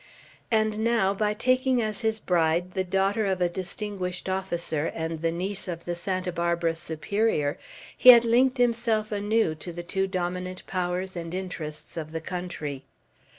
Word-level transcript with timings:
And 0.49 0.79
now, 0.79 1.13
by 1.13 1.35
taking 1.35 1.79
as 1.79 2.01
his 2.01 2.19
bride 2.19 2.71
the 2.71 2.83
daughter 2.83 3.27
of 3.27 3.39
a 3.39 3.47
distinguished 3.47 4.27
officer, 4.27 4.87
and 4.87 5.21
the 5.21 5.31
niece 5.31 5.67
of 5.67 5.85
the 5.85 5.93
Santa 5.93 6.31
Barbara 6.31 6.73
Superior, 6.75 7.59
he 7.95 8.09
had 8.09 8.25
linked 8.25 8.57
himself 8.57 9.11
anew 9.11 9.53
to 9.53 9.71
the 9.71 9.83
two 9.83 10.07
dominant 10.07 10.65
powers 10.65 11.15
and 11.15 11.35
interests 11.35 11.97
of 11.97 12.13
the 12.13 12.19
country. 12.21 12.83